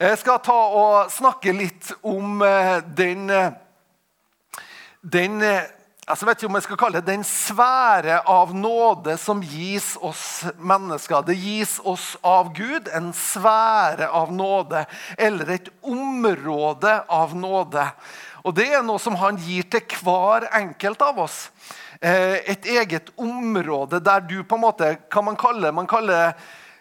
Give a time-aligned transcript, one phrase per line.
[0.00, 3.50] Jeg skal ta og snakke litt om eh, den, eh,
[5.04, 5.66] den eh,
[6.08, 10.22] altså vet ikke om jeg skal kalle det den sfære av nåde som gis oss
[10.56, 11.20] mennesker.
[11.28, 14.86] Det gis oss av Gud en sfære av nåde,
[15.20, 17.84] eller et område av nåde.
[18.40, 21.50] Og Det er noe som han gir til hver enkelt av oss.
[22.00, 26.32] Et eget område der du på en måte, hva man kaller, man kaller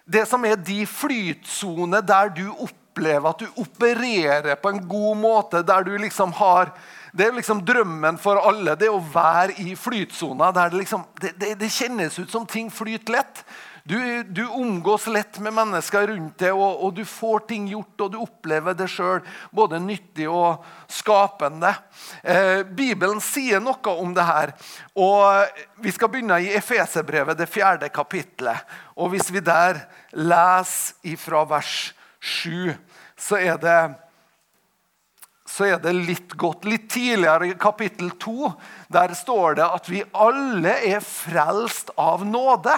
[0.07, 5.17] det som er de flytsone der du opplever oppleve at du opererer på en god
[5.17, 6.71] måte, der du liksom har
[7.11, 10.51] Det er liksom drømmen for alle, det å være i flytsona.
[10.51, 13.41] der det, liksom, det, det, det kjennes ut som ting flyter lett.
[13.83, 18.11] Du, du, omgås lett med mennesker rundt deg, og, og, du får ting gjort, og
[18.13, 21.71] du opplever det sjøl både nyttig og skapende.
[22.21, 24.53] Eh, Bibelen sier noe om det her.
[24.93, 25.49] og
[25.81, 28.61] Vi skal begynne i Efeserbrevet, det fjerde kapitlet.
[28.93, 29.81] Og Hvis vi der
[30.13, 32.75] leser ifra vers 7,
[33.19, 33.79] så er det
[35.49, 36.67] så er det litt godt.
[36.69, 38.51] Litt tidligere i kapittel 2
[38.93, 42.75] der står det at vi alle er frelst av nåde.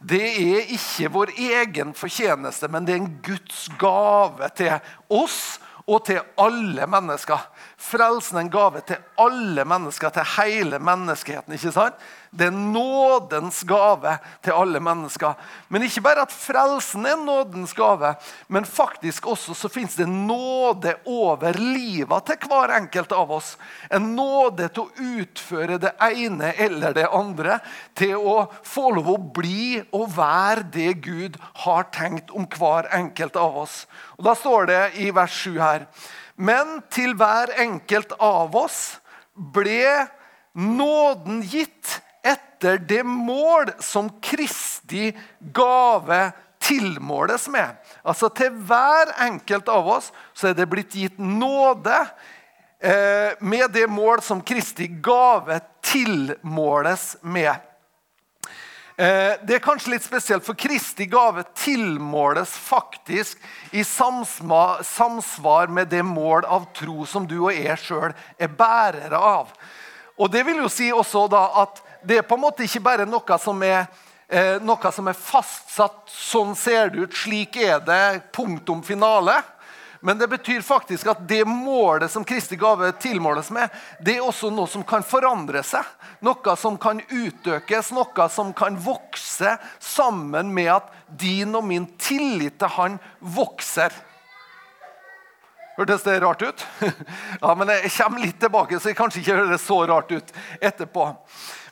[0.00, 4.72] Det er ikke vår egen fortjeneste, men det er en Guds gave til
[5.12, 7.42] oss og til alle mennesker.
[7.80, 11.54] Frelsen er en gave til alle mennesker, til hele menneskeheten.
[11.54, 11.94] ikke sant?
[12.30, 14.12] Det er nådens gave
[14.44, 15.34] til alle mennesker.
[15.68, 18.12] Men ikke bare at frelsen er nådens gave,
[18.46, 23.56] men faktisk også så fins det nåde over livet til hver enkelt av oss.
[23.90, 27.58] En nåde til å utføre det ene eller det andre.
[27.98, 33.34] Til å få lov å bli og være det Gud har tenkt om hver enkelt
[33.36, 33.80] av oss.
[34.18, 35.86] Og Da står det i vers 7 her
[36.36, 39.00] Men til hver enkelt av oss
[39.34, 40.06] ble
[40.54, 47.78] nåden gitt etter det mål som Kristi gave tilmåles med.
[48.02, 51.96] Altså Til hver enkelt av oss så er det blitt gitt nåde
[52.82, 57.56] eh, med det mål som Kristi gave tilmåles med.
[59.00, 63.40] Eh, det er kanskje litt spesielt, for Kristi gave tilmåles faktisk
[63.72, 69.54] i samsvar med det mål av tro som du og jeg sjøl er bærere av.
[70.20, 73.06] Og Det vil jo si også da at det er på en måte ikke bare
[73.08, 73.86] noe som er,
[74.28, 76.02] eh, noe som er fastsatt.
[76.12, 79.40] Sånn ser det ut, slik er det, punktum finale.
[80.00, 83.68] Men det betyr faktisk at det målet som Kristi gave tilmåles med,
[84.00, 85.84] det er også noe som kan forandre seg.
[86.24, 90.88] Noe som kan utøkes, noe som kan vokse sammen med at
[91.20, 93.92] din og min tillit til Han vokser.
[95.80, 96.66] Hørtes det rart ut?
[97.40, 101.06] Ja, men Jeg kommer litt tilbake, så det kanskje ikke høres så rart ut etterpå.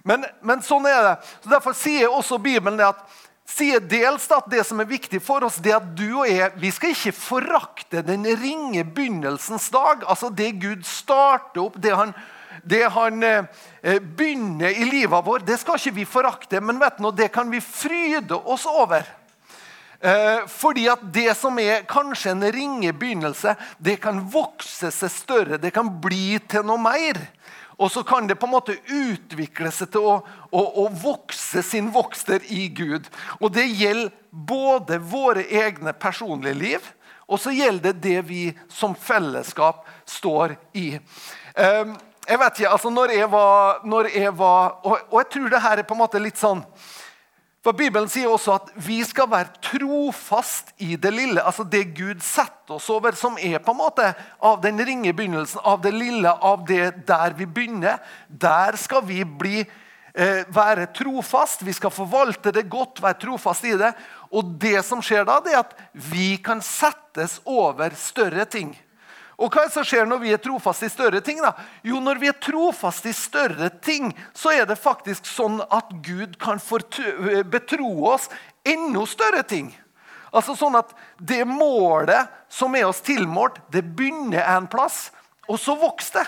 [0.09, 1.17] Men, men, sånn er det.
[1.43, 3.03] Så Derfor sier også Bibelen at
[3.49, 6.71] sier dels at det som er viktig for oss, det at du og jeg vi
[6.73, 10.09] skal ikke forakte den ringe begynnelsens dag.
[10.09, 12.17] Altså det Gud starter opp, det han,
[12.65, 16.65] det han eh, begynner i livet vårt, det skal ikke vi forakte.
[16.65, 19.05] Men vet du, det kan vi fryde oss over.
[20.01, 25.59] Eh, fordi at det som er kanskje en ringe begynnelse, det kan vokse seg større.
[25.59, 27.19] Det kan bli til noe mer.
[27.79, 30.15] Og så kan det på en måte utvikle seg til å,
[30.51, 33.07] å, å vokse sin vokster i Gud.
[33.39, 36.89] Og det gjelder både våre egne personlige liv,
[37.29, 38.43] og så gjelder det det vi
[38.73, 40.89] som fellesskap står i.
[41.55, 41.95] Um,
[42.29, 45.63] jeg vet ikke, altså når jeg var, når jeg var og, og, jeg tror det
[45.65, 46.61] her er på en måte litt sånn
[47.69, 51.43] for Bibelen sier også at vi skal være trofast i det lille.
[51.45, 54.07] Altså det Gud setter oss over, som er på en måte
[54.41, 58.01] av den ringe begynnelsen, av det lille, av det der vi begynner.
[58.29, 59.67] Der skal vi bli,
[60.15, 61.61] eh, være trofast.
[61.63, 63.93] Vi skal forvalte det godt, være trofast i det.
[64.33, 68.73] Og det som skjer da, det er at vi kan settes over større ting.
[69.39, 71.39] Og hva er det som skjer når vi er trofaste i større ting?
[71.43, 71.53] da?
[71.87, 76.35] Jo, Når vi er trofaste i større ting, så er det faktisk sånn at Gud
[76.43, 76.59] kan
[77.47, 78.27] betro oss
[78.67, 79.71] enda større ting.
[80.35, 85.13] Altså sånn at Det målet som er oss tilmålt, det begynner en plass,
[85.49, 86.27] og så vokser det.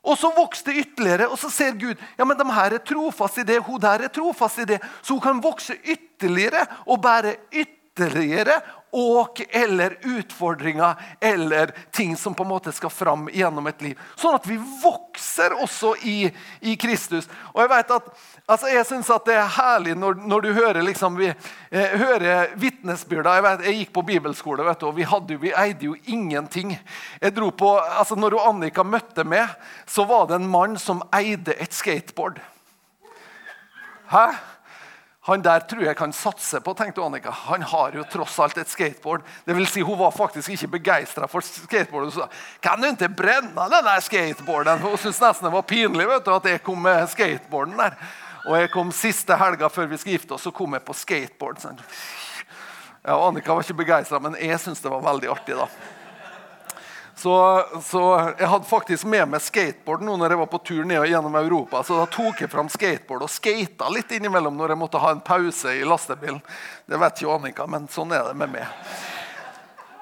[0.00, 3.42] Og så vokser det ytterligere, og så ser Gud ja, men de her er trofaste
[3.42, 4.78] i det, hun der er trofast i det.
[5.02, 7.79] Så hun kan vokse ytterligere og bære ytterligere
[8.90, 13.98] åk eller utfordringer eller ting som på en måte skal fram gjennom et liv.
[14.18, 17.28] Sånn at vi vokser også i, i Kristus.
[17.52, 18.10] Og Jeg vet at,
[18.46, 21.30] altså jeg synes at det er herlig når, når du hører, liksom, vi,
[21.70, 23.36] eh, hører vitnesbyrda.
[23.38, 26.74] Jeg, vet, jeg, gikk på bibelskole, vet du, og vi, hadde, vi, eide jo ingenting.
[27.20, 29.54] Jeg dro på, altså Når Annika møtte meg,
[29.86, 32.40] så var det en mann som eide et skateboard.
[34.10, 34.30] Hæ?
[35.28, 37.30] Han der tror jeg kan satse på, tenkte Annika.
[37.50, 39.20] Han har jo tross alt et skateboard.
[39.44, 42.08] Det vil si, Hun var faktisk ikke begeistra for skateboard.
[42.08, 42.28] Hun sa
[42.62, 44.80] kan du ikke brenne den der skateboarden?
[44.80, 48.00] Hun syntes nesten det var pinlig vet du, at jeg kom med skateboarden der.
[48.48, 51.60] Og jeg kom siste helga før vi skal gifte oss, så kom jeg på skateboard.
[53.04, 55.56] Ja, Annika var ikke begeistra, men jeg syntes det var veldig artig.
[55.56, 55.68] da.
[57.20, 61.04] Så, så, jeg hadde faktisk med meg skateboard nå når jeg var på tur ned
[61.10, 61.82] gjennom Europa.
[61.84, 65.20] Så da tok jeg fram skateboard og skata litt innimellom når jeg måtte ha en
[65.20, 66.40] pause i lastebilen.
[66.88, 68.64] Det vet ikke Annika, men sånn er det med meg.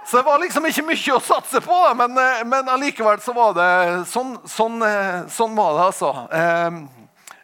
[0.07, 3.71] Så det var liksom ikke mye å satse på, men, men allikevel så var det
[4.09, 4.79] sånn, sånn,
[5.29, 6.13] sånn var det, altså.
[6.39, 6.79] Ehm,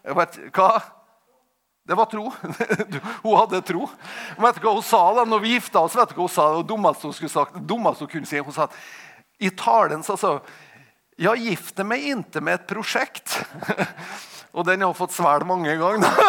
[0.06, 0.68] jeg vet, hva?
[1.84, 2.30] Det var tro.
[3.24, 3.88] hun hadde tro.
[4.38, 5.98] Vet du hva hun sa da når vi gifta oss?
[5.98, 6.46] vet du hva hun sa?
[6.54, 8.40] Det dummeste hun hun kunne si.
[8.40, 8.78] Hun sa at
[9.44, 10.38] i talen sa så
[11.16, 13.36] Ja, gifte meg inte med et prosjekt.
[14.54, 16.02] Og den har jeg fått svært mange ganger.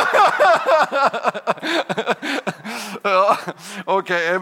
[3.05, 3.35] ja,
[3.93, 4.39] OK, jeg,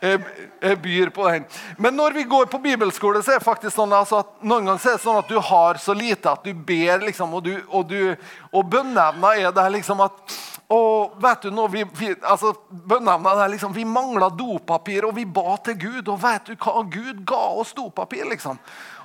[0.00, 0.18] jeg,
[0.60, 1.46] jeg, byr på den.
[1.80, 4.90] Men når vi går på bibelskole, så er det faktisk sånn altså, at noen ganger
[4.90, 7.88] er det sånn at du har så lite at du ber, liksom, og, du, og,
[7.88, 8.12] du,
[8.52, 10.36] og bønneevna er der liksom at
[10.68, 12.50] og vet du, når vi, vi, altså,
[12.88, 16.08] der, liksom, vi mangla dopapir, og vi ba til Gud.
[16.10, 16.82] Og vet du hva?
[16.90, 18.24] Gud ga oss dopapir.
[18.30, 18.58] liksom.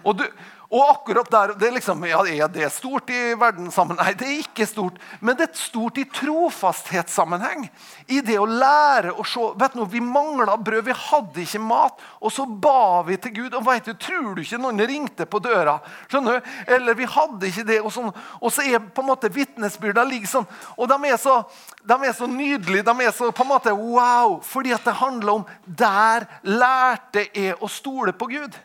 [0.04, 0.25] Og, du,
[0.72, 4.06] og akkurat der, det er, liksom, ja, er det stort i verdenssammenheng?
[4.08, 5.02] Nei, det er ikke stort.
[5.20, 7.66] Men det er stort i trofasthetssammenheng.
[8.08, 12.00] I det å lære å se vet du, Vi mangla brød, vi hadde ikke mat.
[12.24, 13.58] Og så ba vi til Gud.
[13.60, 15.82] Og vet du, Tror du ikke noen ringte på døra?
[16.08, 16.50] skjønner du?
[16.78, 17.82] Eller vi hadde ikke det.
[17.84, 18.08] Og, sånn,
[18.40, 20.48] og så er på en måte vitnesbyrda sånn,
[20.78, 21.42] Og de er, så,
[21.84, 22.88] de er så nydelige.
[22.88, 24.40] De er så på en måte wow.
[24.40, 28.56] Fordi at det handler om der lærte jeg å stole på Gud.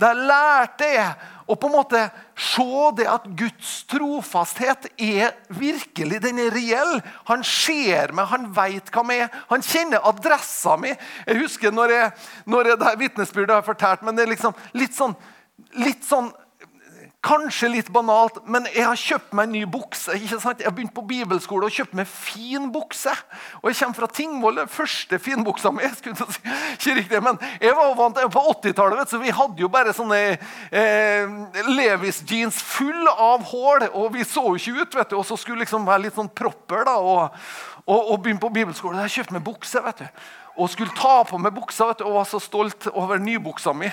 [0.00, 2.00] Der lærte jeg å på en måte
[2.40, 2.66] se
[2.98, 6.94] det at Guds trofasthet er virkelig, den er reell.
[7.28, 9.34] Han ser meg, han veit hva vi er.
[9.52, 10.94] Han kjenner adressa mi.
[11.28, 12.14] Jeg husker når jeg,
[12.50, 15.14] når jeg det vitnesbyrdet har fortalt, men det er liksom litt sånn,
[15.84, 16.32] litt sånn
[17.24, 20.12] Kanskje litt banalt, men jeg har kjøpt meg en ny bukse.
[20.12, 20.60] ikke sant?
[20.60, 23.14] Jeg har begynt på bibelskole og kjøpt meg fin bukse.
[23.62, 25.88] Og Jeg kommer fra Tingvoll, den første finbuksa mi.
[25.98, 26.44] skulle si.
[26.74, 31.32] Ikke riktig, men jeg var vant På 80-tallet så vi hadde jo bare sånne eh,
[31.70, 33.88] Levis jeans full av hull.
[33.94, 36.28] Og vi så jo ikke ut, vet du, og så skulle liksom være litt sånn
[36.28, 36.84] propper.
[36.84, 37.44] da, og,
[37.86, 38.98] og, og begynne på bibelskole.
[39.00, 39.84] Jeg har kjøpt meg bukse.
[39.88, 40.08] vet du
[40.54, 43.88] og skulle ta på meg buksa vet du, og var så stolt over nybuksa mi.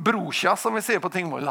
[0.00, 1.50] Brokja, som vi sier på Tingvoll.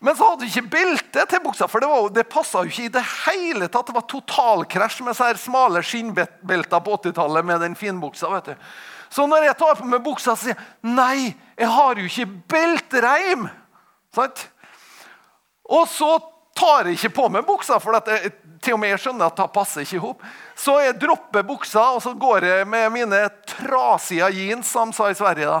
[0.00, 2.86] Men så hadde hun ikke belte til buksa, for det, var, det passa jo ikke
[2.88, 3.90] i det hele tatt.
[3.90, 8.30] Det var totalkrasj med så smale skinnbelter på 80-tallet med den finbuksa.
[8.32, 8.70] vet du.
[9.12, 12.28] Så når jeg tar på meg buksa, så sier jeg nei, jeg har jo ikke
[12.54, 13.48] beltereim.
[14.16, 14.46] Sant?
[15.68, 16.14] Og så
[16.56, 18.32] tar jeg ikke på meg buksa, for jeg,
[18.64, 20.24] til og med jeg skjønner at det passer ikke i hop.
[20.56, 23.20] Så jeg dropper buksa og så går jeg med mine
[23.52, 25.60] trasige jeans, som sa i Sverige.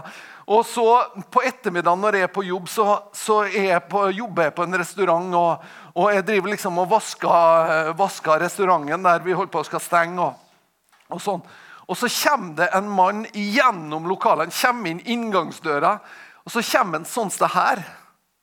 [0.50, 0.86] og så
[1.30, 4.78] På ettermiddagen når jeg er på jobb, så, så jeg på, jobber jeg på en
[4.80, 5.34] restaurant.
[5.38, 9.84] Og, og jeg driver liksom og vasker, vasker, restauranten der vi holder på å skal
[9.84, 10.26] stenge.
[10.26, 10.74] Og,
[11.14, 11.44] og, sånn.
[11.86, 14.50] og så kommer det en mann gjennom lokalet.
[14.50, 15.94] Han kommer inn inngangsdøra,
[16.42, 17.86] og så kommer han sånn som det her.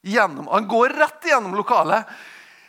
[0.08, 2.08] Gjennom, han går rett gjennom lokalet.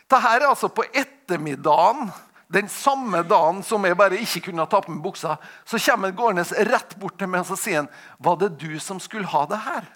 [0.09, 2.09] Dette er altså på ettermiddagen
[2.49, 5.35] den samme dagen som jeg bare ikke kunne ta på meg buksa,
[5.69, 8.99] så kommer Gårdnes rett bort til meg og så sier han, 'Var det du som
[8.99, 9.89] skulle ha det her?'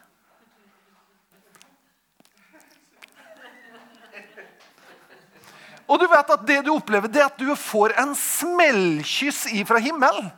[5.87, 9.77] Og du vet at Det du opplever, det er at du får en smellkyss ifra
[9.77, 10.31] himmelen.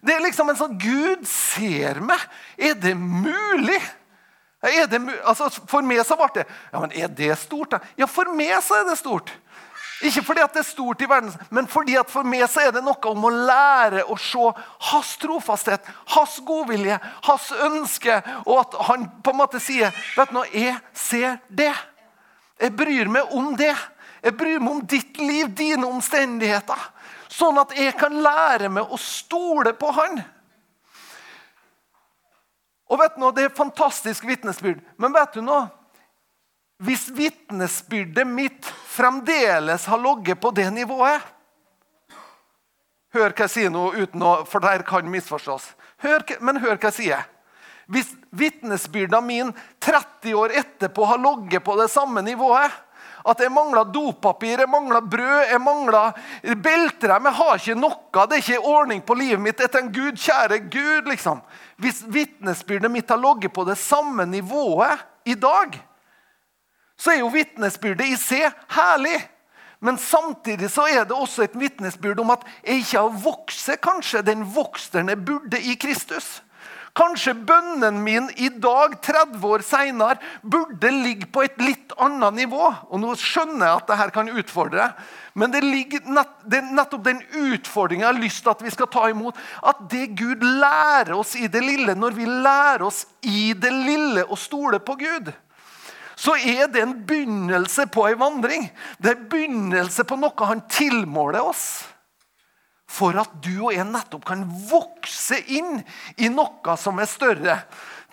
[0.00, 2.20] Det er liksom en sånn Gud ser meg.
[2.56, 3.80] Er det mulig?
[4.62, 7.78] Er det, altså, for meg så ble det Ja, men er det stort, da?
[7.98, 9.32] Ja, for meg så er det stort.
[10.06, 12.74] Ikke fordi at det er stort i verden, men fordi at for meg så er
[12.74, 14.50] det noe om å lære å se
[14.92, 20.36] hans trofasthet, hans godvilje, hans ønske, og at han på en måte sier vet du
[20.38, 21.72] nå, jeg ser det.
[22.58, 23.74] Jeg bryr meg om det.
[24.22, 26.88] Jeg bryr meg om ditt liv, dine omstendigheter.
[27.30, 30.22] Sånn at jeg kan lære meg å stole på han.
[32.88, 34.80] Og vet du nå, Det er fantastisk vitnesbyrd.
[34.96, 35.68] Men vet du noe?
[36.78, 41.34] Hvis vitnesbyrdet mitt fremdeles har ligget på det nivået
[43.16, 45.70] Hør hva jeg sier nå, uten å, for dette kan misforstås.
[46.04, 47.22] Hør, men hør hva jeg sier.
[47.88, 52.74] Hvis vitnesbyrda min 30 år etterpå har ligget på det samme nivået
[53.24, 56.20] At jeg mangler dopapir, jeg mangler brød, jeg mangler
[56.60, 59.60] belter Jeg har ikke noe, det er ikke ordning på livet mitt.
[59.60, 61.40] Etter en Gud, kjære Gud, liksom.
[61.80, 65.80] Hvis vitnesbyrdet mitt har ligget på det samme nivået i dag
[66.98, 69.18] så er jo vitnesbyrdet i seg herlig.
[69.80, 74.24] Men samtidig så er det også et vitnesbyrd om at jeg ikke har vokst kanskje
[74.26, 76.40] den voksne burde i Kristus.
[76.98, 82.72] Kanskje bønnen min i dag, 30 år seinere, burde ligge på et litt annet nivå.
[82.90, 84.88] Og Nå skjønner jeg at dette kan utfordre,
[85.38, 87.20] men det, nett, det nettopp den
[87.52, 89.38] utfordringa jeg har lyst til at vi skal ta imot.
[89.62, 94.26] At det Gud lærer oss i det lille, når vi lærer oss i det lille
[94.26, 95.30] å stole på Gud,
[96.18, 98.66] så er det en begynnelse på en vandring.
[98.98, 101.68] Det er begynnelse på noe han tilmåler oss
[102.88, 105.82] for at du og jeg nettopp kan vokse inn
[106.16, 107.58] i noe som er større.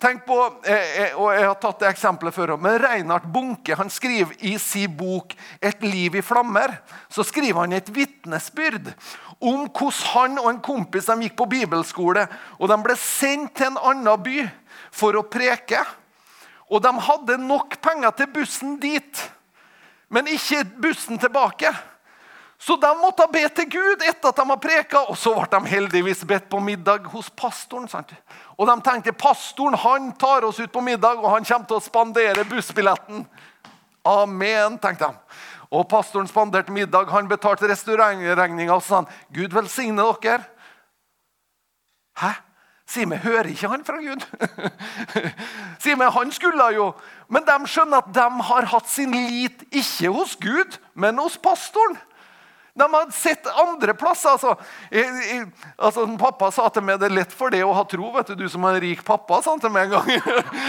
[0.03, 0.35] Tenk på,
[0.67, 4.57] eh, eh, og Jeg har tatt det eksempelet før, men Reinhard Bunke han skriver i
[4.59, 6.77] sin bok 'Et liv i flammer'
[7.09, 8.93] så skriver han et vitnesbyrd
[9.41, 12.27] om hvordan han og en kompis gikk på bibelskole.
[12.59, 14.49] og De ble sendt til en annen by
[14.91, 15.79] for å preke.
[16.69, 19.25] Og de hadde nok penger til bussen dit,
[20.09, 21.69] men ikke bussen tilbake.
[22.57, 25.69] Så de måtte be til Gud etter at de har preka, og så ble de
[25.69, 27.89] heldigvis bedt på middag hos pastoren.
[27.91, 28.13] Sant?
[28.55, 31.83] Og de tenkte pastoren han tar oss ut på middag, og han kommer til å
[31.83, 33.25] spandere bussbilletten.
[34.05, 35.37] Amen, tenkte de.
[35.75, 40.45] Og pastoren spanderte middag, han betalte restaurantregninga og sa han, Gud velsigne dere.
[42.21, 42.31] Hæ?
[42.85, 44.25] Simen hører ikke han fra Gud.
[45.81, 46.91] Sier vi han skulle jo
[47.33, 51.97] Men de skjønner at de har hatt sin lit ikke hos Gud, men hos pastoren.
[52.75, 54.29] De har sett andre plasser.
[54.35, 54.55] Altså.
[54.91, 55.43] Jeg, jeg,
[55.79, 58.09] altså, pappa sa til meg det er lett for det å ha tro.
[58.11, 60.09] vet Du du som er en rik pappa, sa han til meg en gang.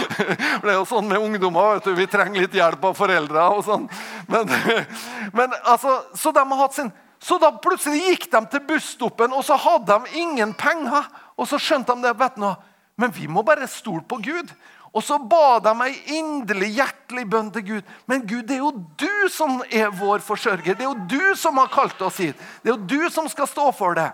[0.63, 1.75] det er jo sånn med ungdommer.
[1.75, 3.49] vet du, Vi trenger litt hjelp av foreldre.
[3.59, 3.89] og sånn.
[4.31, 4.55] Men,
[5.41, 6.95] men altså, Så de har hatt sin...
[7.19, 11.09] Så da plutselig gikk de til busstoppen, og så hadde de ingen penger.
[11.37, 12.19] Og så skjønte de det.
[12.19, 12.55] vet du,
[12.97, 14.52] Men vi må bare stole på Gud.
[14.97, 17.88] Og så ba de ei inderlig, hjertelig bønn til Gud.
[18.09, 20.75] Men Gud, det er jo du som er vår forsørger.
[20.75, 22.38] Det er jo du som har kalt oss hit.
[22.62, 24.09] Det er jo du som skal stå for det.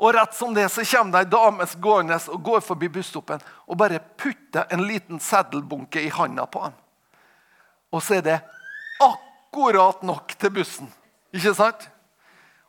[0.00, 3.76] Og rett som det så kommer det ei dame gående og går forbi busstoppen og
[3.76, 6.78] bare putter en liten seddelbunke i handa på ham.
[7.92, 8.38] Og så er det
[9.04, 10.88] akkurat nok til bussen.
[11.36, 11.84] Ikke sant?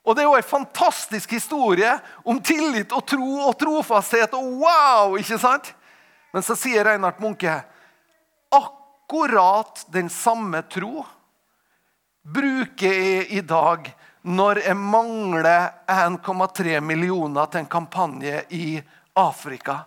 [0.05, 1.91] Og Det er jo en fantastisk historie
[2.25, 4.33] om tillit og tro og trofasthet.
[4.33, 5.73] og wow, ikke sant?
[6.33, 7.63] Men så sier Reinhard Munke
[8.51, 11.05] akkurat den samme tro
[12.23, 13.91] bruker jeg i dag
[14.21, 18.81] når jeg mangler 1,3 millioner til en kampanje i
[19.17, 19.81] Afrika.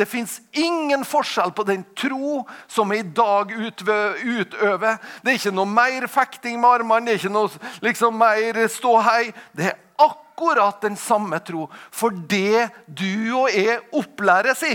[0.00, 2.38] Det fins ingen forskjell på den tro
[2.70, 4.96] som jeg i dag utøver.
[5.20, 9.26] Det er ikke noe mer fekting med armene, det er ikke noe liksom, mer ståhei.
[9.52, 11.66] Det er akkurat den samme tro.
[11.92, 14.72] For det du og jeg opplæres i,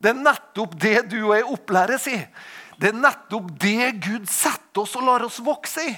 [0.00, 2.18] det er nettopp det du og jeg opplæres i.
[2.80, 5.94] Det er nettopp det Gud setter oss og lar oss vokse i.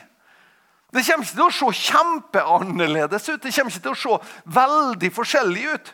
[0.92, 3.42] Det kommer ikke til å se kjempeannerledes ut.
[3.42, 5.92] Det kommer ikke til å se veldig forskjellig ut.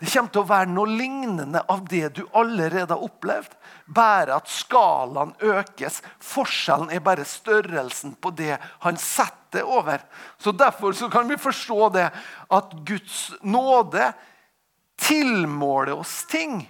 [0.00, 3.52] Det kommer til å være noe lignende av det du allerede har opplevd.
[3.84, 5.98] Bare at skalaen økes.
[6.24, 10.00] Forskjellen er bare størrelsen på det han setter over.
[10.40, 12.06] Så Derfor så kan vi forstå det
[12.48, 14.08] at Guds nåde
[15.00, 16.62] tilmåler oss ting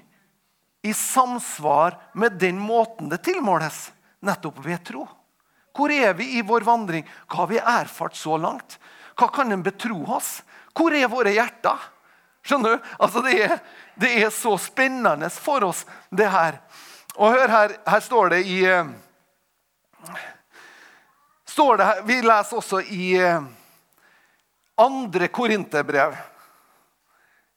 [0.82, 3.92] i samsvar med den måten det tilmåles,
[4.26, 5.06] nettopp ved tro.
[5.76, 7.06] Hvor er vi i vår vandring?
[7.30, 8.78] Hva har vi erfart så langt?
[9.14, 10.40] Hva kan en betro oss?
[10.74, 11.78] Hvor er våre hjerter?
[12.46, 12.90] Skjønner du?
[12.98, 13.58] Altså det, er,
[14.00, 16.60] det er så spennende for oss, det her.
[17.16, 18.92] Og hør her, her står det i eh,
[21.50, 23.42] står det Vi leser også i eh,
[24.80, 26.16] andre Korinterbrev,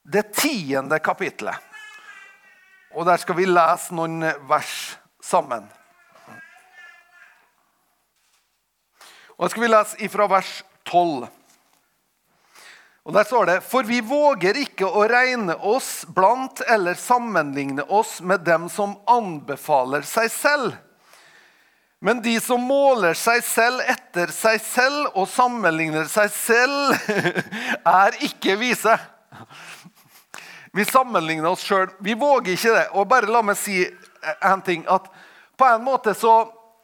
[0.04, 1.56] det tiende kapittelet.
[2.94, 5.66] Og der skal vi lese noen vers sammen.
[9.34, 10.52] Og Da skal vi lese fra vers
[10.86, 11.26] 12.
[13.04, 18.22] Og Der står det For vi våger ikke å regne oss blant eller sammenligne oss
[18.22, 20.78] med dem som anbefaler seg selv.
[22.04, 26.98] Men de som måler seg selv etter seg selv og sammenligner seg selv,
[28.04, 28.98] er ikke vise.
[30.76, 31.88] Vi sammenligner oss sjøl.
[32.04, 32.88] Vi våger ikke det.
[33.00, 33.86] Og bare la meg si
[34.44, 34.84] en ting.
[34.88, 35.08] at
[35.56, 36.34] på en måte så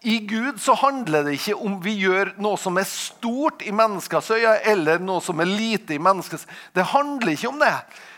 [0.01, 4.29] i Gud så handler det ikke om vi gjør noe som er stort i menneskers
[4.31, 7.73] øyne, eller noe som er lite i menneskets Det handler ikke om det.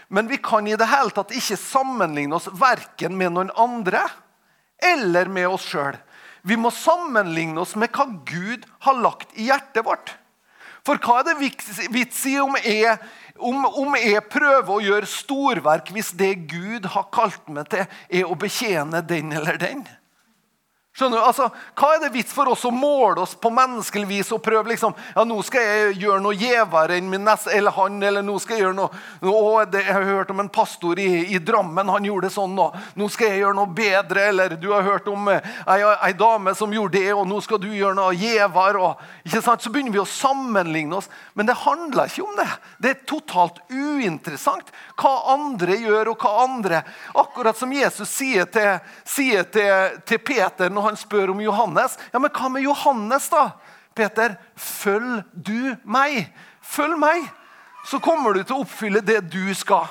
[0.10, 4.04] Men vi kan i det hele tatt ikke sammenligne oss verken med noen andre
[4.82, 5.98] eller med oss sjøl.
[6.42, 10.14] Vi må sammenligne oss med hva Gud har lagt i hjertet vårt.
[10.86, 12.98] For hva er det vits i om jeg
[13.42, 18.30] om, om, jeg prøver å gjøre storverk hvis det Gud har kalt meg til, er
[18.30, 19.82] å betjene den eller den?
[21.02, 21.26] Skjønner du?
[21.26, 24.70] Altså, Hva er det vits for oss å måle oss på menneskelig vis og prøve
[24.70, 28.36] liksom, ja, nå skal jeg gjøre noe gjevere enn min neste, eller han, eller nå
[28.42, 31.90] skal jeg gjøre noe, å, det, Jeg har hørt om en pastor i, i, Drammen,
[31.90, 32.54] han gjorde det sånn.
[32.54, 32.68] nå.
[33.02, 34.28] Nå skal jeg gjøre noe bedre.
[34.30, 37.62] Eller du har hørt om eh, ei, ei dame som gjorde det, og nå skal
[37.64, 38.92] du gjøre noe gjevere.
[39.26, 39.66] ikke sant?
[39.66, 41.10] Så begynner vi å sammenligne oss.
[41.34, 42.48] Men det handler ikke om det.
[42.78, 44.70] Det er totalt uinteressant
[45.02, 46.84] hva andre gjør, og hva andre
[47.18, 48.78] Akkurat som Jesus sier til,
[49.08, 51.98] sier til, til Peter når han spør om Johannes.
[52.14, 53.52] Ja, men hva med Johannes, da?
[53.96, 56.30] Peter, følg du meg.
[56.64, 57.26] Følg meg,
[57.88, 59.90] så kommer du til å oppfylle det du skal.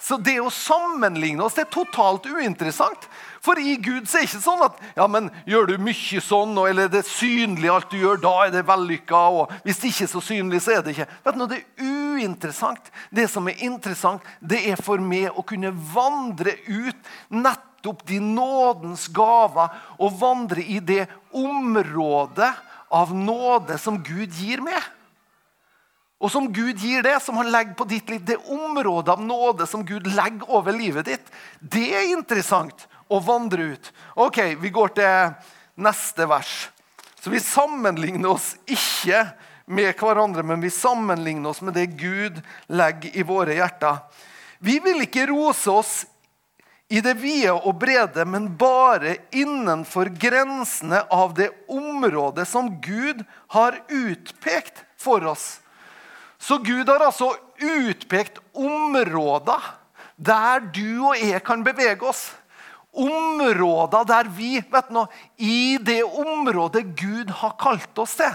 [0.00, 3.04] Så det å sammenligne oss det er totalt uinteressant.
[3.44, 6.56] For i Gud så er det ikke sånn at ja, men gjør du mye sånn,
[6.56, 9.20] eller det er synlig alt du gjør, da er det vellykka.
[9.36, 11.08] Og hvis det ikke er så synlig, så er det ikke.
[11.26, 12.92] Vet du, Det er uinteressant.
[13.12, 18.20] Det som er interessant, det er for meg å kunne vandre ut nettopp nettopp de
[18.20, 22.52] nådens gaver og vandre i det området
[22.90, 24.82] av nåde som Gud gir meg.
[26.20, 29.66] Og som Gud gir det, som han legger på ditt liv, det området av nåde
[29.66, 33.92] som Gud legger over livet ditt, det er interessant å vandre ut.
[34.16, 35.32] Ok, Vi går til
[35.76, 36.68] neste vers.
[37.20, 39.30] Så vi sammenligner oss ikke
[39.66, 44.00] med hverandre, men vi sammenligner oss med det Gud legger i våre hjerter.
[44.58, 46.06] Vi vil ikke rose oss
[46.90, 53.22] i det vide og brede, men bare innenfor grensene av det området som Gud
[53.54, 55.60] har utpekt for oss.
[56.40, 57.30] Så Gud har altså
[57.60, 59.68] utpekt områder
[60.16, 62.24] der du og jeg kan bevege oss.
[62.90, 65.04] Områder der vi vet du,
[65.38, 68.34] I det området Gud har kalt oss til.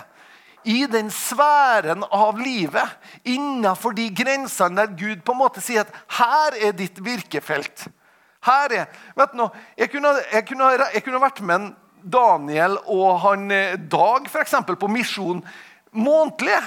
[0.65, 2.87] I den sfæren av livet,
[3.21, 7.85] innenfor de grensene der Gud på en måte sier at her er ditt virkefelt.
[8.45, 8.85] Her er,
[9.17, 11.69] vet du noe, jeg kunne, jeg, kunne, jeg kunne, vært med en
[12.05, 15.41] Daniel og han eh, Dag for eksempel, på misjon
[15.95, 16.59] månedlig.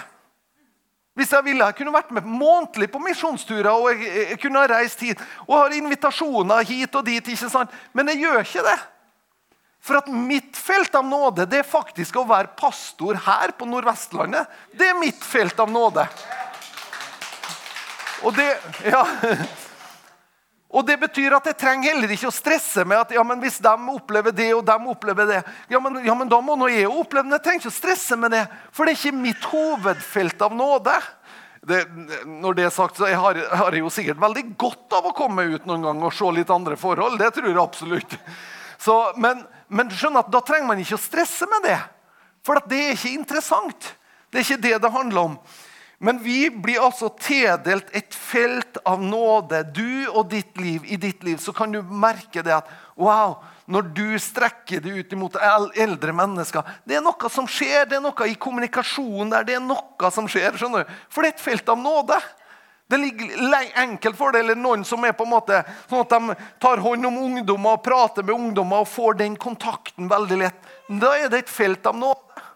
[1.18, 1.66] Hvis jeg ville.
[1.66, 5.22] Jeg kunne vært med månedlig på misjonsturer og jeg, jeg, kunne ha reist hit.
[5.48, 7.32] Og har invitasjoner hit og dit.
[7.34, 7.74] ikke sant?
[7.92, 8.76] Men jeg gjør ikke det.
[9.82, 14.46] For at mitt felt av nåde det er faktisk å være pastor her på Nordvestlandet.
[14.74, 16.06] Det er mitt felt av nåde.
[18.26, 18.50] Og det
[18.86, 19.04] Ja.
[20.68, 23.56] Og Det betyr at jeg trenger heller ikke å stresse med at ja, men hvis
[23.64, 25.38] de opplever det og de opplever det,
[25.72, 27.38] ja, men, ja, men da må nå jeg oppleve det.
[27.38, 28.42] Jeg trenger ikke å stresse med det,
[28.76, 30.96] for det er ikke mitt hovedfelt av nåde.
[31.68, 31.80] Det,
[32.28, 35.14] når det er sagt, så jeg har, har jeg jo sikkert veldig godt av å
[35.16, 37.16] komme ut noen gang og se litt andre forhold.
[37.20, 38.18] Det tror jeg absolutt.
[38.78, 39.40] Så, men,
[39.72, 41.78] men skjønner at da trenger man ikke å stresse med det.
[42.46, 43.90] For det er ikke interessant.
[44.28, 45.40] Det er ikke det det handler om.
[45.98, 49.64] Men vi blir altså tildelt et felt av nåde.
[49.74, 50.84] Du og ditt liv.
[50.86, 55.16] I ditt liv så kan du merke det at wow, når du strekker det ut
[55.18, 55.34] mot
[55.76, 59.44] eldre mennesker Det er noe som skjer, det er noe i kommunikasjonen der.
[59.44, 60.92] det er noe som skjer, skjønner du?
[61.10, 62.20] For det er et felt av nåde.
[62.88, 65.58] Det ligger enkelt for det, eller noen som er på en måte
[65.90, 70.08] sånn at de tar hånd om ungdommer og prater med ungdommer og får den kontakten
[70.08, 70.70] veldig lett.
[70.88, 72.46] Da er det et felt av nåde.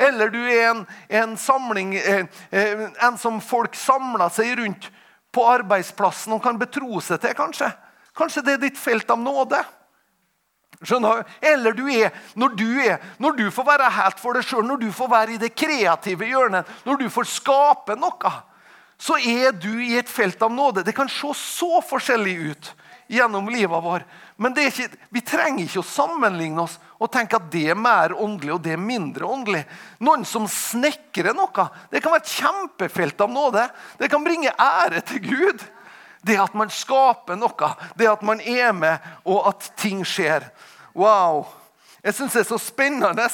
[0.00, 4.88] Eller du er en, en samling, eh, eh, en som folk samler seg rundt
[5.30, 7.68] på arbeidsplassen og kan betro seg til, kanskje.
[8.16, 9.60] Kanskje det er ditt felt av nåde.
[10.80, 11.32] Skjønner du?
[11.44, 14.80] Eller du er, når du er, når du får være helt for deg sjøl, når
[14.80, 18.32] du får være i det kreative hjørnet, når du får skape noe,
[19.00, 20.84] så er du i et felt av nåde.
[20.84, 22.72] Det kan se så forskjellig ut
[23.10, 24.04] gjennom livet vår.
[24.36, 28.54] Men ikke, vi trenger ikke å sammenligne oss og tenke at det er mer åndelig
[28.54, 29.64] og det er mindre åndelig.
[30.04, 33.66] Noen som snekrer noe, det kan være et kjempefelt av nåde.
[33.98, 35.64] Det kan bringe ære til Gud.
[36.22, 40.44] Det at man skaper noe, det at man er med, og at ting skjer.
[40.94, 41.46] Wow!
[42.04, 43.26] Jeg syns det er så spennende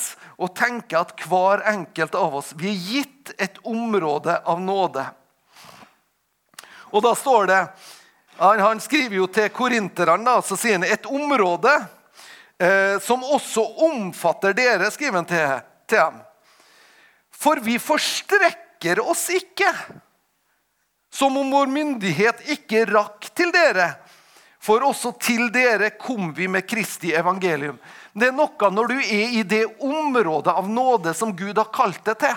[0.42, 5.04] å tenke at hver enkelt av oss vi er gitt et område av nåde.
[6.94, 7.60] Og da står det
[8.38, 11.72] han, han skriver jo til korinterne så sier han et område
[12.58, 16.18] eh, som også omfatter dere, skriver han til, til dem.
[17.36, 19.70] For vi forstrekker oss ikke,
[21.12, 23.94] som om vår myndighet ikke rakk til dere.
[24.60, 27.78] For også til dere kom vi med Kristi evangelium.
[28.16, 32.02] Det er noe når du er i det området av nåde som Gud har kalt
[32.08, 32.36] deg til.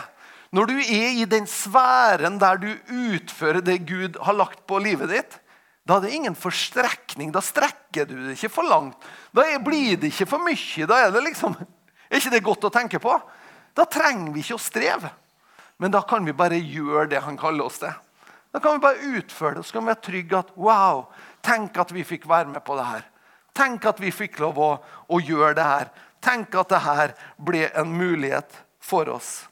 [0.55, 5.11] Når du er i den sfæren der du utfører det Gud har lagt på livet
[5.13, 5.39] ditt
[5.89, 7.31] da er det ingen forstrekning.
[7.33, 8.97] Da strekker du det ikke for langt.
[9.33, 10.85] Da blir det ikke for mye.
[10.85, 13.15] Da er det liksom, er ikke det godt å tenke på?
[13.73, 15.09] Da trenger vi ikke å streve.
[15.81, 17.95] Men da kan vi bare gjøre det han kaller oss til.
[18.53, 21.03] Da kan vi bare utføre det, så kan vi være trygge at wow,
[21.45, 23.03] tenk at vi fikk være med på det her.
[23.57, 24.71] Tenk at vi fikk lov å,
[25.09, 25.91] å gjøre det her.
[26.21, 29.47] Tenk at det her ble en mulighet for oss.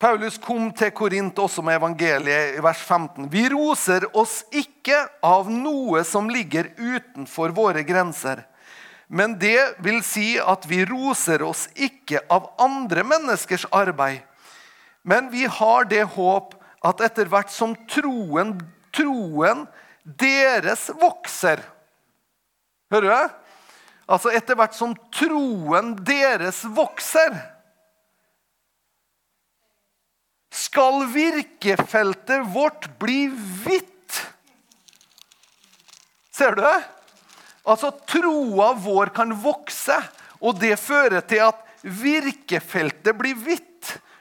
[0.00, 3.26] Paulus kom til Korint også med evangeliet i vers 15.
[3.28, 8.46] Vi roser oss ikke av noe som ligger utenfor våre grenser.
[9.12, 14.24] Men det vil si at vi roser oss ikke av andre menneskers arbeid.
[15.04, 18.56] Men vi har det håp at etter hvert som troen,
[18.96, 19.66] troen
[20.04, 21.60] deres vokser
[22.90, 23.40] Hører du?
[24.10, 27.36] Altså etter hvert som troen deres vokser
[30.60, 33.26] skal virkefeltet vårt bli
[33.64, 34.20] hvitt.
[36.32, 36.66] Ser du?
[37.64, 39.96] Altså, Troa vår kan vokse,
[40.40, 43.66] og det fører til at virkefeltet blir hvitt.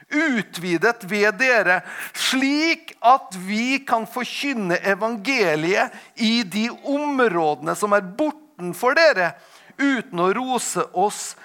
[0.09, 1.83] Utvidet ved dere,
[2.17, 9.35] slik at vi kan forkynne evangeliet i de områdene som er bortenfor dere,
[9.77, 11.35] uten å rose oss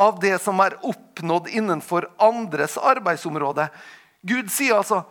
[0.00, 3.68] av det som er oppnådd innenfor andres arbeidsområde.
[4.26, 5.04] Gud sier altså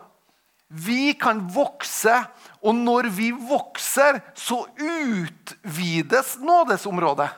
[0.66, 2.14] vi kan vokse,
[2.58, 7.28] og når vi vokser, så utvides nådesområdet.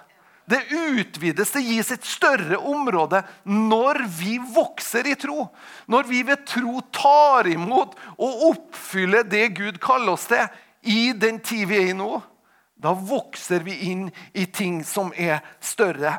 [0.48, 5.50] Det utvides, det gis et større område når vi vokser i tro.
[5.92, 10.48] Når vi ved tro tar imot og oppfyller det Gud kaller oss til
[10.88, 12.14] i den tid vi er i nå.
[12.80, 16.16] Da vokser vi inn i ting som er større.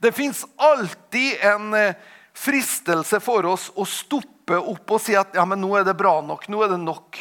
[0.00, 2.00] Det fins alltid en eh,
[2.36, 6.18] fristelse for oss å stoppe opp og si at ja, men nå er det bra
[6.24, 6.48] nok.
[6.48, 7.20] nå er det nok.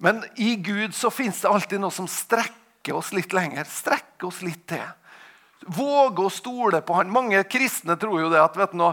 [0.00, 3.66] Men i Gud så fins det alltid noe som strekker oss litt lenger.
[3.66, 4.86] Strekker oss litt til.
[5.66, 7.10] Våge å stole på han.
[7.10, 8.84] Mange kristne tror jo det at vet du,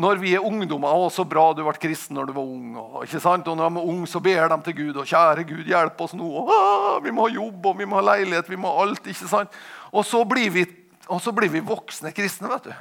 [0.00, 2.70] når vi er ungdommer å, så bra du ble kristen når du var ung.
[2.80, 3.50] Og, ikke sant?
[3.50, 5.02] og når de er unge, så ber de til Gud.
[5.02, 6.30] og Kjære Gud, hjelp oss nå.
[6.40, 9.04] Og, vi må ha jobb, og vi må ha leilighet, vi må ha alt.
[9.04, 9.60] ikke sant?
[9.92, 10.64] Og så blir vi,
[11.04, 12.48] så blir vi voksne kristne.
[12.56, 12.74] vet du.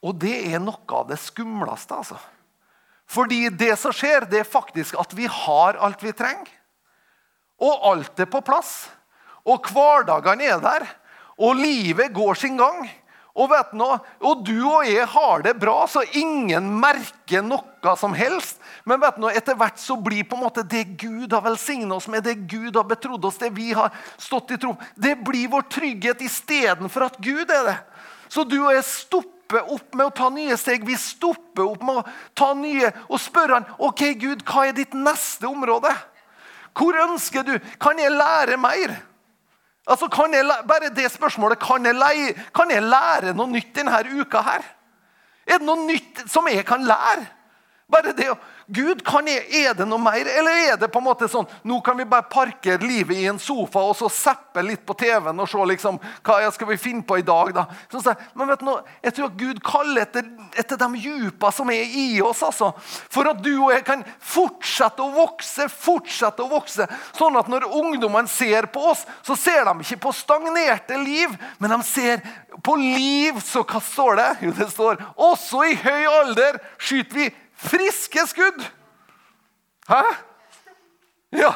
[0.00, 1.94] Og det er noe av det skumleste.
[1.94, 2.16] altså.
[3.10, 6.48] Fordi det som skjer, det er faktisk at vi har alt vi trenger.
[7.60, 8.88] Og alt er på plass.
[9.44, 10.86] Og hverdagene er der.
[11.40, 12.86] Og livet går sin gang.
[13.40, 13.84] Og vet du,
[14.26, 18.58] og du og jeg har det bra, så ingen merker noe som helst.
[18.84, 22.08] Men vet du, etter hvert så blir på en måte det Gud har velsignet oss
[22.10, 25.68] med, det Gud har betrodd oss, det vi har stått i tro, det blir vår
[25.70, 27.76] trygghet istedenfor at Gud er det.
[28.30, 30.84] Så du og jeg stopper stopper opp med å ta nye steg.
[30.86, 34.94] Vi stopper opp med å ta nye og spør han, ok Gud, hva er ditt
[34.94, 35.90] neste område.
[36.76, 37.58] Hvor ønsker du?
[37.82, 38.94] Kan jeg lære mer?
[39.90, 44.04] Altså, kan jeg, bare det spørsmålet kan jeg, lære, kan jeg lære noe nytt denne
[44.20, 44.62] uka her?
[45.46, 47.26] Er det noe nytt som jeg kan lære?
[47.90, 48.38] Bare det å
[48.70, 50.28] Gud, jeg, er det noe mer?
[50.30, 53.40] Eller er det på en måte sånn nå kan vi bare parkere livet i en
[53.42, 57.18] sofa og så seppe litt på TV-en og se liksom, hva skal vi finne på
[57.18, 57.50] i dag?
[57.56, 57.64] da?
[57.90, 58.70] Så, men vet du,
[59.02, 62.44] Jeg tror at Gud kaller etter, etter de djupa som er i oss.
[62.46, 62.70] altså.
[63.10, 66.86] For at du og jeg kan fortsette å vokse, fortsette å vokse.
[67.18, 71.74] Sånn at når ungdommene ser på oss, så ser de ikke på stagnerte liv, men
[71.74, 72.22] de ser
[72.62, 73.42] på liv.
[73.42, 74.30] Så hva står det?
[74.46, 77.30] Jo, det står også i høy alder skyter vi
[77.60, 78.64] Friske skudd!
[79.88, 80.02] Hæ?
[81.36, 81.52] Ja.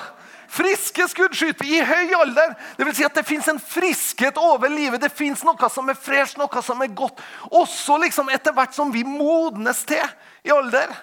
[0.55, 2.53] Friske skudd skyter vi i høy alder.
[2.79, 5.03] Det vil si at det fins en friskhet over livet.
[5.03, 7.23] Det fins noe som er fresh, noe som er godt.
[7.51, 10.05] Også liksom etter hvert som vi modnes til
[10.47, 10.95] i alder.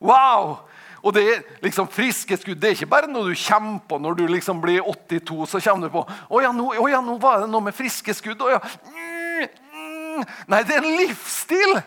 [0.00, 0.58] Wow!
[1.02, 2.58] Og det er liksom friske skudd.
[2.60, 5.46] Det er ikke bare noe du kommer på når du liksom blir 82.
[5.46, 8.12] så kommer du på, å ja, nå, å ja, nå var det noe med friske
[8.18, 8.42] skudd.
[8.42, 8.60] Å ja.
[8.90, 10.26] Mm, mm.
[10.50, 11.78] Nei, det er en livsstil.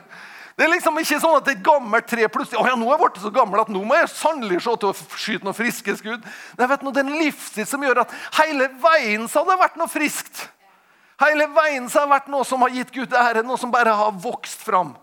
[0.58, 3.02] Det er liksom ikke sånn at et gammelt tre plutselig å ja, nå er jeg
[3.04, 6.26] blitt så gammel at nå må jeg sannelig se til å skyte noen friske skudd.
[6.58, 9.80] Det er, det er en livsstil som gjør at hele veien så har det vært
[9.80, 10.44] noe friskt.
[11.22, 14.16] Hele veien så har vært noe som har gitt Gud ære, noe som bare har
[14.24, 14.96] vokst fram.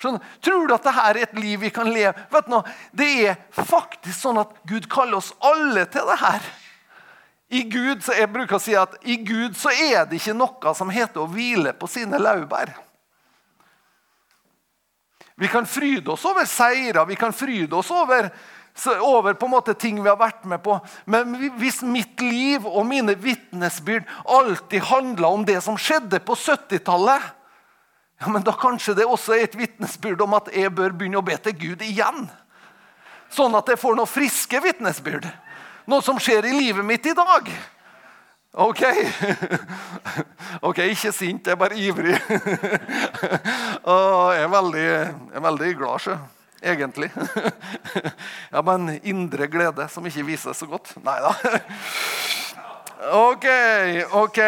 [0.00, 0.24] Skjønner?
[0.44, 2.12] Tror du at dette er et liv vi kan leve?
[2.32, 2.76] Vet du, noe?
[2.96, 6.48] Det er faktisk sånn at Gud kaller oss alle til det her.
[7.56, 10.74] I Gud, så jeg bruker å si at i Gud så er det ikke noe
[10.76, 12.74] som heter å hvile på sine laurbær.
[15.36, 18.30] Vi kan fryde oss over seirer, vi kan fryde oss over,
[19.00, 20.78] over på en måte ting vi har vært med på.
[21.04, 27.28] Men hvis mitt liv og mine vitnesbyrd alltid handla om det som skjedde på 70-tallet,
[28.16, 31.26] ja, men da kanskje det også er et vitnesbyrd om at jeg bør begynne å
[31.26, 32.30] be til Gud igjen.
[33.28, 35.26] Sånn at jeg får noe friske vitnesbyrd.
[35.86, 37.50] Noe som skjer i livet mitt i dag.
[38.56, 38.82] OK.
[40.68, 42.16] ok, Ikke sint, jeg er bare ivrig.
[43.92, 46.16] Og jeg er veldig, jeg er veldig glad, sjø.
[46.62, 47.10] Egentlig.
[47.12, 50.94] Jeg har bare en indre glede som ikke vises så godt.
[51.04, 51.34] Nei da.
[53.06, 53.44] Ok,
[54.16, 54.38] ok.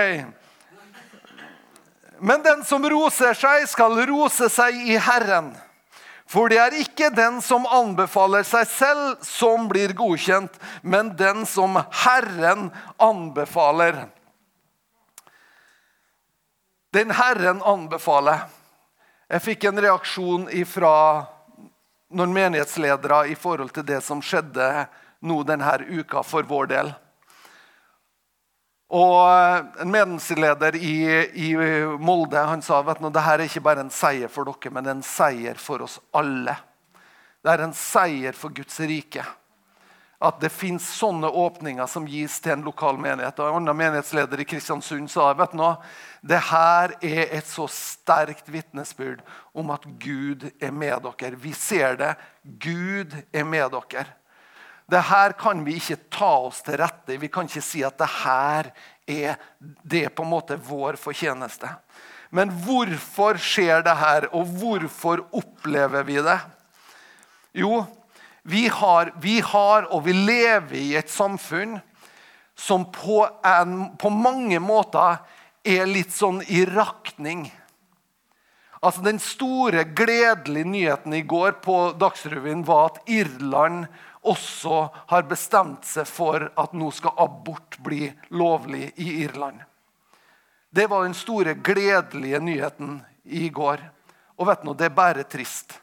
[2.18, 5.52] Men den som roser seg, skal rose seg i Herren.
[6.28, 11.78] For det er ikke den som anbefaler seg selv, som blir godkjent, men den som
[12.04, 12.68] Herren
[13.00, 14.04] anbefaler.
[16.92, 18.44] Den Herren anbefaler.
[19.28, 20.94] Jeg fikk en reaksjon fra
[22.16, 24.68] noen menighetsledere i forhold til det som skjedde
[25.24, 26.92] nå denne uka for vår del.
[28.88, 30.96] Og eh, En medlemsleder i,
[31.34, 31.50] i,
[32.00, 35.60] Molde han sa at her er ikke bare en seier for dere, men en seier
[35.60, 36.56] for oss alle.
[37.44, 39.24] Det er en seier for Guds rike.
[40.18, 43.38] At det fins sånne åpninger som gis til en lokal menighet.
[43.38, 45.66] Og En annen menighetsleder i Kristiansund sa du,
[46.26, 49.22] det her er et så sterkt vitnesbyrd
[49.54, 51.38] om at Gud er med dere.
[51.38, 52.16] Vi ser det.
[52.42, 54.08] Gud er med dere.
[54.88, 57.18] Det her kan vi ikke ta oss til rette.
[57.20, 58.70] Vi kan ikke si at det her
[59.08, 59.36] er
[59.84, 61.68] det på en måte vår fortjeneste.
[62.32, 66.38] Men hvorfor skjer det her, og hvorfor opplever vi det?
[67.56, 67.84] Jo,
[68.48, 71.78] vi har, vi har og vi lever i et samfunn
[72.58, 75.20] som på, en, på mange måter
[75.68, 77.48] er litt sånn i rakning.
[78.78, 83.88] Altså Den store, gledelige nyheten i går på Dagsrevyen var at Irland
[84.22, 89.60] også har bestemt seg for at nå skal abort bli lovlig i Irland.
[90.70, 93.80] Det var den store, gledelige nyheten i går.
[94.36, 95.78] Og vet du, det er bare trist.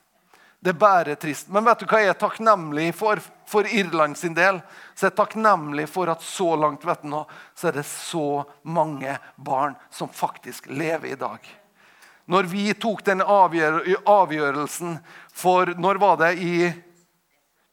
[0.60, 1.50] Det er bare trist.
[1.54, 4.58] Men vet du hva jeg er takknemlig for for Irland sin del?
[4.96, 7.22] Så jeg er takknemlig for at så langt vet du nå,
[7.54, 11.38] så er det så mange barn som faktisk lever i dag.
[12.26, 14.98] Når vi tok den avgjør avgjørelsen
[15.30, 16.32] for Når var det?
[16.42, 16.72] I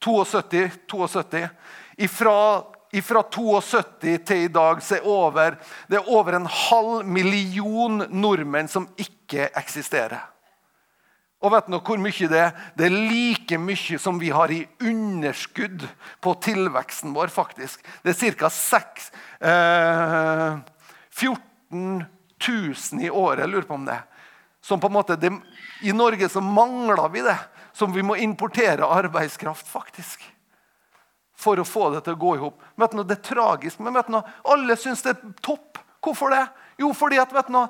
[0.02, 0.70] 72.
[0.90, 1.48] 72.
[1.96, 5.56] Ifra, ifra 72 til i dag så er over,
[5.88, 10.32] det er over en halv million nordmenn som ikke eksisterer.
[11.42, 12.52] Og vet du hvor mye det er?
[12.78, 15.82] Det er like mye som vi har i underskudd
[16.22, 17.34] på tilveksten vår.
[17.34, 17.82] faktisk.
[18.02, 18.50] Det er ca.
[19.40, 20.58] Eh,
[21.10, 22.04] 14
[22.46, 23.42] 000 i året.
[23.42, 23.98] Jeg lurer på om det.
[24.62, 25.32] Som på en måte, det,
[25.82, 27.38] I Norge så mangler vi det
[27.72, 30.24] som vi må importere arbeidskraft, faktisk.
[31.38, 32.60] For å få det til å gå i hop.
[32.76, 35.80] Det er tragisk, men vet du alle syns det er topp.
[36.02, 36.44] Hvorfor det?
[36.82, 37.62] Jo, fordi at vet du?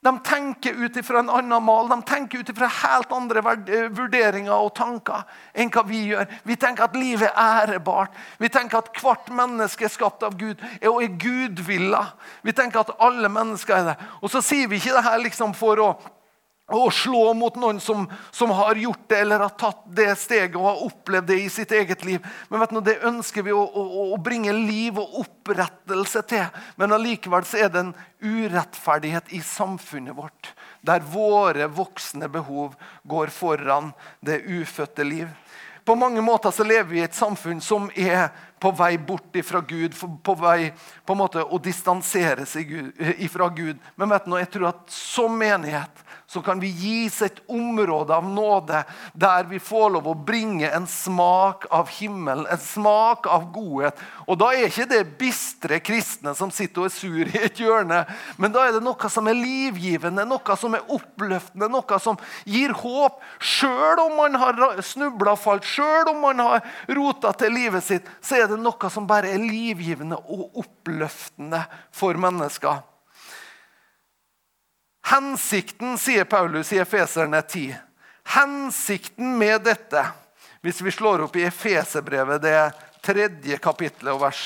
[0.00, 1.88] De tenker ut ifra en annen mal.
[1.88, 6.30] De tenker ut ifra helt andre eh, vurderinger og tanker enn hva vi gjør.
[6.48, 8.14] Vi tenker at livet er ærebart.
[8.40, 12.06] Vi tenker at hvert menneske er skapt av Gud og er gudvilla.
[12.40, 13.98] Vi tenker at alle mennesker er det.
[14.24, 15.90] Og så sier vi ikke det her liksom for å
[16.70, 20.68] og slå mot noen som, som, har gjort det eller har tatt det steget og
[20.68, 22.26] har opplevd det i sitt eget liv.
[22.48, 26.46] Men vet du, Det ønsker vi å, å, å bringe liv og opprettelse til.
[26.78, 30.52] Men allikevel er det en urettferdighet i samfunnet vårt.
[30.86, 32.76] Der våre voksne behov
[33.08, 33.92] går foran
[34.24, 35.28] det ufødte liv.
[35.84, 38.28] På mange måter så lever vi i et samfunn som er
[38.60, 40.70] på vei bort fra Gud, på vei
[41.06, 42.70] på en måte å distansere seg
[43.32, 43.80] fra Gud.
[43.96, 48.26] Men vet du, jeg tror at som menighet så kan vi gis et område av
[48.30, 48.84] nåde
[49.18, 53.98] der vi får lov å bringe en smak av himmelen, en smak av godhet.
[54.30, 58.04] Og Da er ikke det bistre kristne som sitter og er sur i et hjørne,
[58.38, 62.76] men da er det noe som er livgivende, noe som er oppløftende, noe som gir
[62.78, 63.18] håp.
[63.42, 66.62] Sjøl om man har snubla og falt, sjøl om man har
[66.94, 72.14] rota til livet sitt, så er det noe som bare er livgivende og oppløftende for
[72.14, 72.86] mennesker.
[75.10, 77.74] Hensikten, sier Paulus i Efeserne 10,
[78.24, 80.04] hensikten med dette
[80.60, 84.42] Hvis vi slår opp i Efeserbrevet, det tredje kapittelet og vers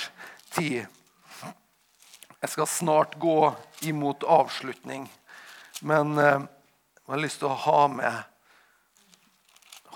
[0.56, 3.52] 10 Jeg skal snart gå
[3.84, 5.04] imot avslutning,
[5.82, 6.46] men eh,
[7.04, 8.22] jeg har lyst til å ha med,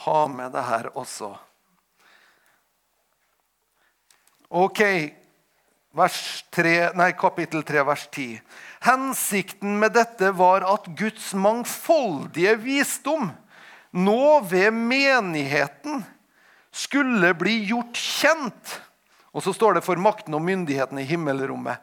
[0.04, 1.30] ha med det her også.
[4.48, 4.82] Ok,
[5.94, 8.40] 3, nei, kapittel 3, vers 10.
[8.80, 13.30] Hensikten med dette var at Guds mangfoldige visdom
[13.96, 16.04] nå ved menigheten
[16.70, 18.76] skulle bli gjort kjent.
[19.32, 21.80] Og så står det for makten og myndigheten i himmelrommet.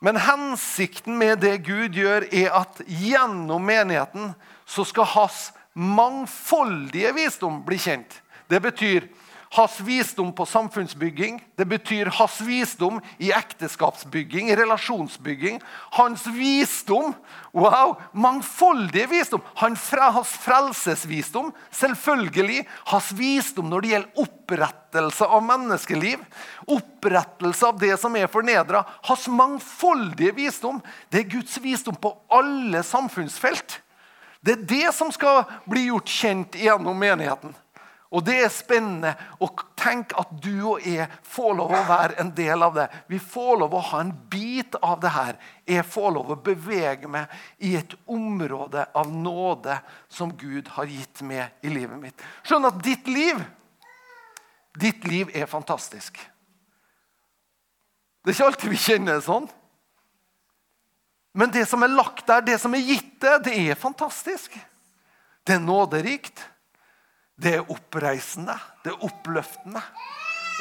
[0.00, 4.32] Men hensikten med det Gud gjør, er at gjennom menigheten
[4.68, 8.20] så skal hans mangfoldige visdom bli kjent.
[8.48, 9.08] Det betyr
[9.50, 11.40] hans visdom på samfunnsbygging.
[11.56, 15.60] Det betyr hans visdom i ekteskapsbygging, relasjonsbygging.
[15.96, 17.14] Hans visdom,
[17.52, 19.40] wow, mangfoldige visdom.
[19.54, 19.80] hans
[20.44, 22.66] frelsesvisdom, selvfølgelig.
[22.84, 26.24] Hans visdom når det gjelder opprettelse av menneskeliv.
[26.66, 28.84] Opprettelse av det som er fornedra.
[29.02, 33.80] Hans mangfoldige visdom, det er Guds visdom på alle samfunnsfelt.
[34.40, 37.56] Det er det som skal bli gjort kjent gjennom menigheten.
[38.08, 39.12] Og det er spennende.
[39.44, 42.86] Og tenk at du og jeg får lov å være en del av det.
[43.10, 45.36] Vi får lov å ha en bit av det her.
[45.68, 47.28] Jeg får lov å bevege meg
[47.60, 49.76] i et område av nåde
[50.08, 52.26] som Gud har gitt meg i livet mitt.
[52.48, 53.44] Skjønn at ditt liv,
[54.78, 56.16] ditt liv er fantastisk.
[58.24, 59.46] Det er ikke alltid vi kjenner det sånn.
[61.38, 64.56] Men det som er lagt der, det som er gitt det, det er fantastisk.
[65.44, 66.40] Det er nåderikt.
[67.38, 69.82] Det er oppreisende, det er oppløftende.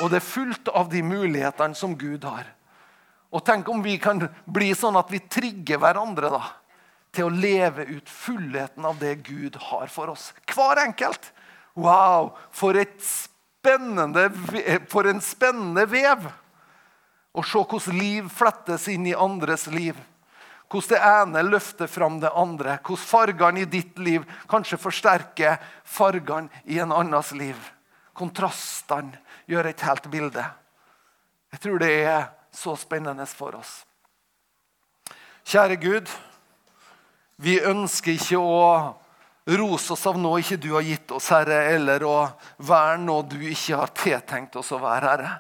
[0.03, 2.45] Og det er fullt av de mulighetene som Gud har.
[3.33, 6.43] Og tenk om vi kan bli sånn at vi trigger hverandre da,
[7.15, 10.29] til å leve ut fullheten av det Gud har for oss.
[10.53, 11.31] Hver enkelt.
[11.77, 12.77] Wow, for,
[14.91, 16.29] for en spennende vev!
[17.37, 19.97] Å se hvordan liv flettes inn i andres liv.
[20.67, 22.77] Hvordan det ene løfter fram det andre.
[22.84, 27.58] Hvordan fargene i ditt liv kanskje forsterker fargene i en annens liv.
[28.17, 30.43] Kontrastene gjør et helt bilde.
[31.53, 33.84] Jeg tror det er så spennende for oss.
[35.47, 36.10] Kjære Gud,
[37.39, 38.63] vi ønsker ikke å
[39.56, 42.17] rose oss av noe ikke du har gitt oss, Herre, eller å
[42.67, 45.36] være noe du ikke har tiltenkt oss å være, Herre.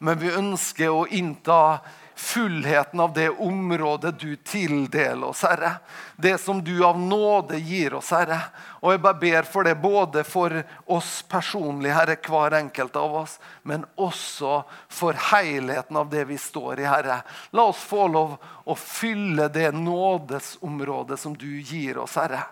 [0.00, 1.80] Men vi ønsker å innta
[2.20, 5.72] fullheten av det området du tildeler oss, Herre.
[6.16, 8.38] Det som du av nåde gir oss, Herre.
[8.80, 10.54] Og jeg bare ber for det, både for
[10.84, 16.84] oss personlig, Herre, hver enkelt av oss, men også for helheten av det vi står
[16.84, 17.22] i, Herre.
[17.56, 22.44] La oss få lov å fylle det nådesområdet som du gir oss, Herre.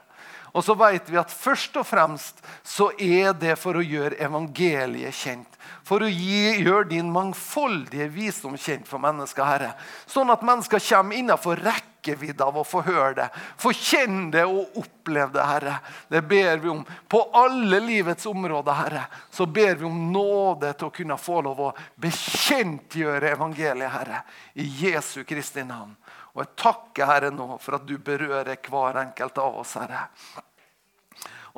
[0.58, 5.14] Og så vet vi at først og fremst så er det for å gjøre evangeliet
[5.14, 9.70] kjent for å gjøre din mangfoldige visdom kjent for mennesker, Herre.
[10.08, 13.28] Sånn at mennesker kommer innenfor rekkevidde av å få høre det,
[13.60, 15.76] få kjenne det og oppleve det, Herre.
[16.12, 16.82] Det ber vi om.
[17.08, 21.64] På alle livets områder, Herre, så ber vi om nåde til å kunne få lov
[21.68, 21.72] å
[22.04, 24.22] bekjentgjøre evangeliet, Herre.
[24.60, 25.96] I Jesu Kristi navn.
[26.34, 30.04] Og jeg takker Herre nå for at du berører hver enkelt av oss, Herre.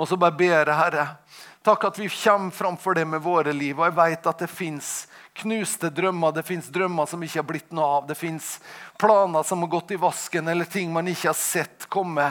[0.01, 1.09] Og så bare ber jeg, Herre
[1.61, 3.77] Takk at vi kommer framfor det med våre liv.
[3.77, 4.89] Og jeg vet at det fins
[5.37, 8.07] knuste drømmer, det fins drømmer som ikke har blitt noe av.
[8.09, 8.55] Det fins
[8.99, 12.31] planer som har gått i vasken, eller ting man ikke har sett komme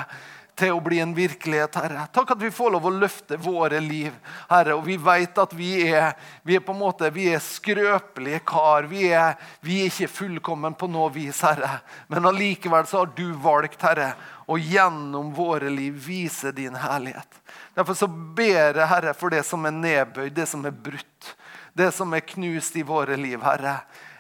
[0.60, 2.08] til å bli en virkelighet, Herre.
[2.14, 4.16] Takk at vi får lov å løfte våre liv,
[4.50, 4.76] Herre.
[4.76, 8.90] Og vi vet at vi er, vi er på en måte, vi er skrøpelige kar.
[8.92, 11.80] Vi er, vi er ikke fullkommen på noe vis, Herre.
[12.12, 14.12] Men allikevel så har du valgt, Herre,
[14.50, 17.42] å gjennom våre liv vise din herlighet.
[17.78, 21.36] Derfor så ber jeg, Herre, for det som er nedbøyd, det som er brutt,
[21.78, 23.76] det som er knust i våre liv, Herre.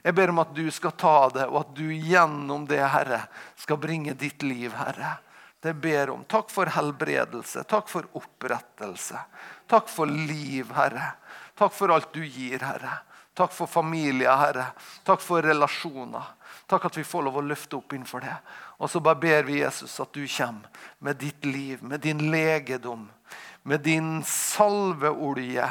[0.05, 3.23] Jeg ber om at du skal ta det, og at du gjennom det, Herre,
[3.57, 5.17] skal bringe ditt liv, Herre.
[5.59, 6.21] Det ber om.
[6.29, 9.19] Takk for helbredelse, takk for opprettelse.
[9.67, 11.15] Takk for liv, Herre.
[11.57, 13.01] Takk for alt du gir, Herre.
[13.33, 14.69] Takk for familier, Herre.
[15.07, 16.35] Takk for relasjoner.
[16.69, 18.37] Takk at vi får lov å løfte opp innenfor det.
[18.79, 20.69] Og så bare ber vi Jesus at du kommer
[21.03, 23.09] med ditt liv, med din legedom,
[23.63, 25.67] med din salveolje,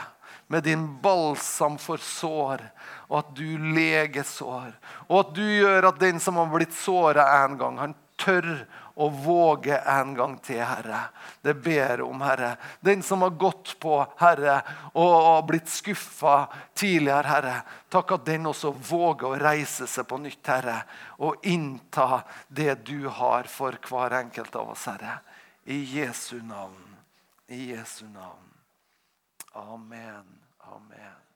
[0.48, 2.62] med din balsam for sår,
[3.08, 4.72] og at du leger sår.
[5.08, 8.66] Og at du gjør at den som har blitt såra en gang, han tør
[8.98, 11.04] å våge en gang til, Herre.
[11.42, 12.56] Det ber om, Herre.
[12.80, 14.56] Den som har gått på, Herre,
[14.98, 17.54] og blitt skuffa tidligere, Herre.
[17.88, 20.80] Takk at den også våger å reise seg på nytt, Herre,
[21.22, 25.20] og innta det du har for hver enkelt av oss, Herre.
[25.68, 26.96] I Jesu navn.
[27.48, 28.50] I Jesu navn.
[29.54, 30.26] Amen.
[30.68, 31.27] Amen.